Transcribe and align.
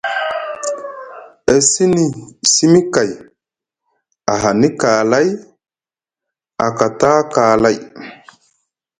E 1.55 1.55
sini 1.71 2.05
simi 2.51 2.81
kay, 2.93 3.11
ahani 4.33 4.69
kaalay, 4.81 5.27
a 6.65 6.67
kata 6.77 7.11
kaalay. 7.33 7.77